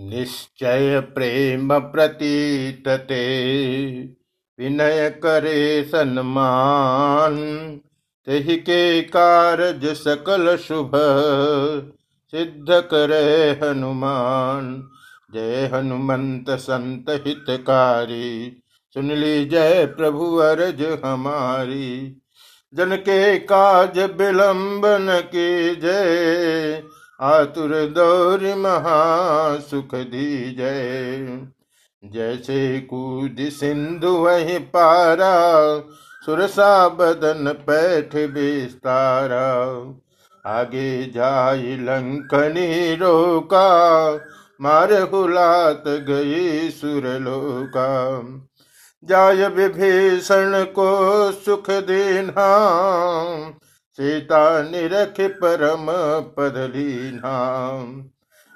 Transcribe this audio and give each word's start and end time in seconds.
निश्चय 0.00 1.00
प्रेम 1.00 1.78
प्रतीतते। 1.78 3.22
विनय 4.58 5.10
करे 5.10 5.84
सन्मान, 5.84 7.36
तहि 8.26 8.56
के 8.56 9.02
कारज 9.02 9.86
सकल 9.86 10.56
शुभ, 10.56 10.90
सिद्ध 12.30 12.66
करे 12.70 13.60
हनुमान। 13.62 14.88
जय 15.34 15.70
हनुमंत 15.74 16.50
संत 16.50 17.04
हितकारी, 17.10 18.62
सुन 18.94 19.12
ली 19.12 19.44
जय 19.44 19.86
प्रभु 19.86 20.36
अरज 20.36 20.98
हमारी। 21.04 22.16
जन 22.74 22.96
के 22.96 23.38
काज 23.38 23.98
विलंबन 23.98 25.22
की 25.26 25.76
जय 25.76 26.82
आतुर 27.20 27.70
दौर 27.86 28.54
महा 28.56 28.98
सुख 29.58 29.94
दी 29.94 30.50
जय 30.50 31.48
जैसे 32.04 32.80
कूद 32.80 33.36
सिंधु 33.50 34.08
वही 34.08 34.58
पारा 34.58 35.32
सुरसा 36.26 36.88
बदन 36.88 37.52
पैठ 37.66 38.16
बिस्तारा 38.30 39.46
आगे 40.44 41.10
जाई 41.10 41.76
लंकनी 41.76 42.94
रोका, 42.94 43.66
मार 44.60 44.92
हुलात 44.92 45.84
गई 45.86 46.70
सुरलोका 46.70 47.88
जाय 49.04 49.48
विभीषण 49.48 50.64
को 50.64 50.90
सुख 51.32 51.70
दीना 51.70 52.46
सीता 54.00 54.62
निरख 54.62 55.14
परम 55.20 55.86
पदलीना। 56.36 57.32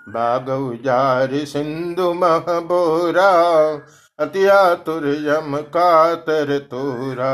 बागौ 0.08 0.74
जार 0.74 1.30
सिंधु 1.32 2.12
मह 2.12 2.60
बोरा 2.60 3.30
अतियातुर 4.18 5.06
यम 5.06 5.56
कातर 5.56 6.58
तोरा। 6.58 7.32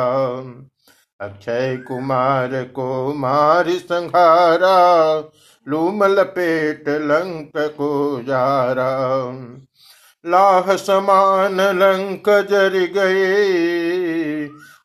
अक्षय 1.20 1.77
कुमार 1.89 2.51
को 2.64 3.14
मार 3.14 3.69
संहारा 3.69 4.77
लूम 5.69 6.05
लपेट 6.05 6.89
लंक 6.89 7.53
को 7.56 8.23
जारा। 8.23 8.92
लाह 10.27 10.77
समान 10.77 11.61
लंक 11.61 12.29
जर 12.51 12.70
गए, 12.70 13.34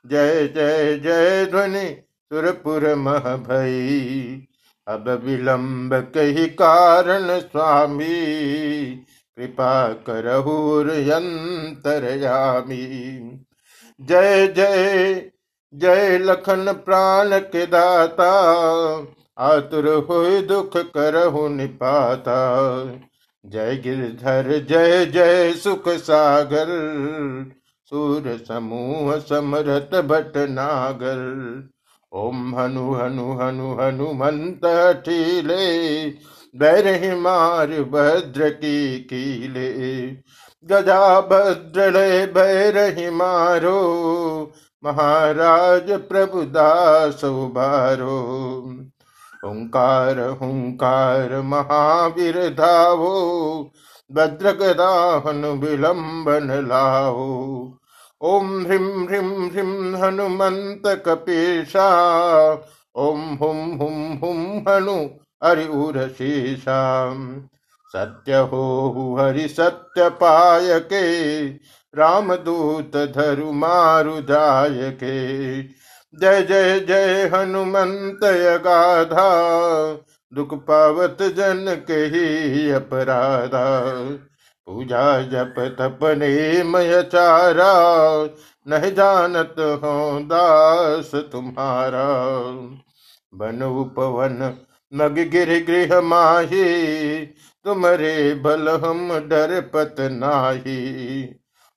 जय 0.08 0.48
जय 0.48 1.00
जय 1.04 1.46
ध्वनि 1.46 1.98
सुरपुर 2.34 2.96
मह 2.96 3.20
भई 3.20 4.48
अब 4.88 5.22
विलंब 5.26 5.94
कही 5.94 6.48
कारण 6.48 7.40
स्वामी। 7.40 8.16
कृपा 9.38 9.88
करहूर 9.88 10.92
यंतरयामी 10.92 12.86
जय 14.02 14.48
जय 14.48 15.32
जय 15.74 16.18
लखन 16.18 16.74
प्राण 16.74 17.40
के 17.40 17.66
दाता। 17.66 18.32
आतुर 19.38 19.88
हो 19.88 20.42
दुख 20.42 20.78
करहु 20.78 21.48
निपाता। 21.48 22.40
जय 23.46 23.76
गिरधर, 23.76 24.66
जय 24.70 25.06
जय 25.06 25.54
सुख 25.54 25.90
सागर। 25.90 26.66
सूर 27.86 28.46
समूह 28.48 29.18
समरथ 29.18 30.02
भट 30.02 30.38
नागर 30.38 31.20
ओम 32.14 32.56
हनु 32.56 32.94
हनु 32.94 33.32
हनु 33.34 33.74
हनुमंत 33.74 34.62
ठीले 35.06 35.64
बैरहि 36.56 37.16
मार 37.16 37.68
भद्र 37.68 38.50
की 38.50 39.00
कीले। 39.00 39.72
गजा 40.66 41.22
भद्र 41.22 41.90
लय 41.92 42.26
बैरहि 42.26 43.10
मारो, 43.10 43.80
महाराज 44.84 45.92
प्रभुदास 45.92 47.24
उबारो 47.24 48.20
ओंकार 49.46 50.20
हुंकार 50.20 51.42
महावीर 51.42 52.38
धावो 52.50 53.16
भद्रगदाहन 54.12 55.46
विलंबन 55.46 56.68
लाओ 56.68 57.28
ओम 58.24 58.62
ह्रीं 58.62 59.08
ह्रीं 59.08 59.50
ह्रीं 59.50 60.02
हनुमंत 60.02 60.82
कपीशा 60.86 61.88
ओम 62.96 63.22
हुम 63.22 63.58
हुम 63.58 64.14
हुम 64.14 64.66
हनु 64.68 65.10
हरि 65.44 65.66
उरशीषा 65.68 67.14
सत्य 67.94 68.36
हो 68.36 69.18
हरि 69.20 69.48
सत्य 69.48 70.10
पाय 70.10 70.80
के 70.80 71.04
रामदूत 71.98 72.92
धरु 72.96 73.52
मारु 73.52 74.22
जाय 74.22 74.92
के 74.92 75.64
जय 76.16 76.42
जय 76.42 76.80
जय 76.80 77.32
हनुमंत 77.34 78.20
गाधा 78.64 79.28
दुख 80.34 80.54
पावत 80.54 81.18
जन 81.22 81.84
के 81.88 81.94
ही 81.94 82.72
अपराधा। 82.72 83.66
पूजा 84.68 85.22
जप 85.22 85.56
तपने 85.80 86.64
मय 86.64 87.02
चारा, 87.04 87.74
नहीं 88.68 88.92
जानत 88.92 89.56
हो 89.60 90.20
दास 90.20 91.12
तुम्हारा। 91.16 92.08
बन 93.34 93.64
उपवन 93.64 94.58
मग 94.94 95.14
गिर 95.14 95.66
गृह 95.66 96.02
माही, 96.02 97.26
तुम्हारे 97.66 98.34
बल 98.34 98.70
हम 98.70 99.20
डर 99.20 99.62
पत 99.62 99.96
नाही। 100.00 101.22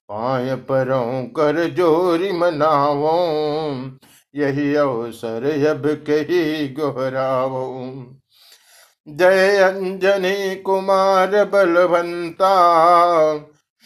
पाय 0.08 0.54
परों 0.56 1.24
कर 1.24 1.64
जोरी 1.64 2.32
मनावो, 2.32 3.16
यही 4.34 4.74
अवसर 4.74 5.66
अब 5.66 5.82
कही 5.86 6.68
गोहरावो। 6.68 7.66
जय 9.08 9.56
अंजनी 9.56 10.56
कुमार 10.56 11.44
बलवंता 11.44 12.48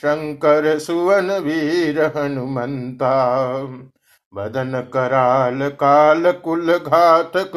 शंकर 0.02 0.78
सुवन 0.78 1.30
वीर 1.30 2.00
हनुमंता 2.16 3.10
बदन 4.32 4.80
कराल 4.92 5.68
काल 5.68 6.30
कुल 6.32 6.72
घातक, 6.78 7.52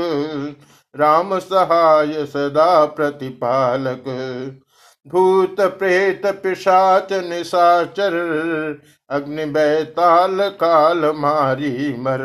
राम 0.96 1.40
सहाय 1.40 2.26
सदा 2.26 2.86
प्रतिपालक। 2.86 4.04
भूत 5.08 5.62
प्रेत 5.62 6.26
पिशाच 6.26 7.14
निशाचर, 7.14 8.14
अग्नि 9.10 9.46
बैताल 9.46 10.38
काल 10.42 11.12
मारी 11.16 11.96
मर। 12.00 12.22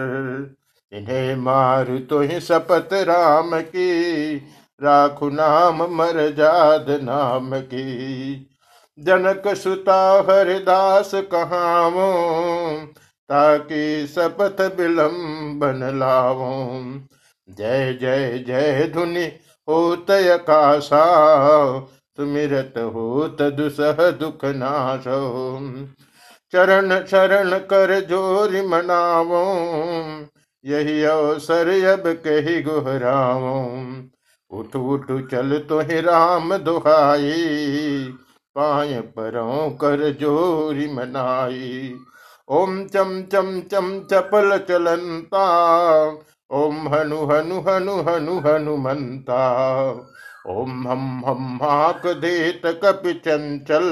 इन्हें 0.92 1.36
मारु 1.36 1.98
तो 1.98 2.20
ही 2.20 2.40
शपथ 2.40 2.88
राम 2.92 3.60
की 3.60 4.34
राखु 4.82 5.28
नाम 5.28 5.82
मर 5.82 6.34
जाद 6.34 6.86
नाम 7.02 7.60
की। 7.60 7.86
जनक 8.98 9.42
सुता 9.48 10.26
हरिदास 10.30 11.10
कहावो, 11.14 12.08
ताकि 13.28 14.06
शपथ 14.14 14.60
विलम्बन 14.80 15.98
लावो। 15.98 16.82
जय 17.50 17.92
जय 17.92 18.38
जय 18.38 18.90
धुनि 18.94 19.32
होत 19.68 20.10
आकाशा 20.10 21.04
सुमिरत 22.16 22.74
होत 22.78 23.42
दुसह 23.42 24.10
दुख 24.10 24.44
नाशो। 24.44 25.60
चरण 26.52 27.06
शरण 27.06 27.58
कर 27.58 28.00
जोरि 28.00 28.62
मनावो, 28.62 29.42
यही 30.64 31.02
अवसर 31.02 31.68
अब 31.84 32.02
कही 32.06 32.62
गुहरावो। 32.62 33.82
उठ 34.76 35.10
उठ 35.10 35.30
चल 35.30 35.58
तो 35.68 35.80
ही 35.80 36.00
राम 36.00 36.56
दुहाई 36.56 38.12
पाय 38.56 39.00
परों 39.16 39.70
कर 39.70 40.10
जोरी 40.12 40.86
मनाई। 40.94 41.94
ओम 42.48 42.84
चम 42.84 43.10
चम 43.22 43.60
चम 43.72 43.88
चपल 44.10 44.56
चलंता, 44.58 45.44
ओम 46.50 46.88
हनु 46.88 47.18
हनु 47.26 47.60
हनु 47.60 47.96
हनु 48.02 48.38
हनुमंता 48.38 49.42
ओम 50.48 50.86
हम 50.88 51.22
हम 51.26 51.58
हाक 51.62 52.06
देत 52.06 52.62
कपि 52.84 53.12
चंचल, 53.26 53.88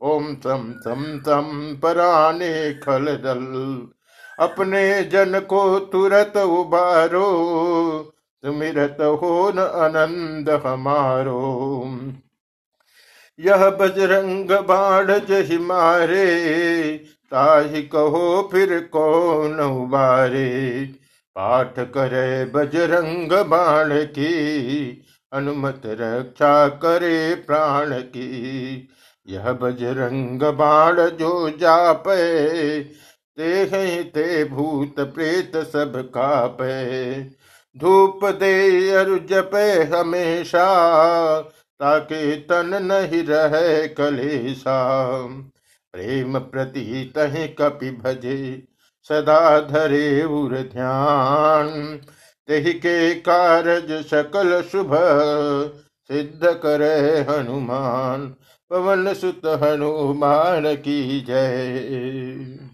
ओम 0.00 0.34
सम 0.34 0.72
सम 0.84 1.04
सम 1.20 1.76
पराने 1.82 2.72
खल 2.74 3.06
दल 3.24 3.44
अपने 4.38 5.02
जन 5.04 5.38
को 5.40 5.78
तुरत 5.78 6.36
उबारो 6.36 7.28
सुमिरत 8.44 8.96
हो 9.00 9.52
न 9.54 9.58
आनंद 9.58 10.50
हमारो 10.66 11.78
यह 13.40 13.70
बजरंग 13.70 14.50
बाढ़ 14.50 15.18
जहि 15.18 15.58
मारे, 15.58 16.36
ताहि 17.30 17.82
कहो 17.82 18.48
फिर 18.52 18.80
कौन 18.92 19.60
उबारे। 19.60 20.84
पाठ 21.36 21.74
करे 21.78 22.44
बजरंग 22.44 23.32
बाण 23.32 24.04
की, 24.04 24.34
अनुमत 25.32 25.82
रक्षा 25.86 26.68
करे 26.68 27.34
प्राण 27.34 28.00
की। 28.00 28.88
यह 29.28 29.52
बजरंग 29.52 30.42
बाण 30.42 30.96
जो 30.96 31.50
जापे, 31.50 32.80
ते 33.36 33.70
हैं 33.72 34.10
ते 34.10 34.44
भूत 34.44 34.94
प्रेत 35.00 35.56
सब 35.56 35.92
कापे। 35.96 37.20
धूप 37.80 38.20
दे 38.24 38.90
जपे 39.18 39.96
हमेशा, 39.96 40.66
ताकि 41.80 42.46
तन 42.50 42.78
नहीं 42.82 43.24
रहे 43.24 43.88
कलेसा 43.88 45.08
प्रेम 45.92 46.38
प्रति 46.38 47.12
तह 47.16 47.46
कपि 47.46 47.90
भजे, 47.90 48.68
सदा 49.02 49.60
धरे 49.60 50.24
उर 50.24 50.52
ध्यान। 50.52 52.00
तही 52.48 52.72
के 52.72 53.14
कारज 53.14 53.92
सकल 53.92 54.62
शुभ, 54.62 54.90
सिद्ध 56.12 56.40
करे 56.44 57.20
हनुमान। 57.20 58.34
पवन 58.70 59.14
सुत 59.14 59.46
हनुमान 59.46 60.74
की 60.74 61.20
जय। 61.20 62.73